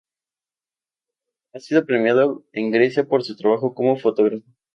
[1.53, 4.47] Ha sido premiado en Grecia por su trabajo como fotógrafo.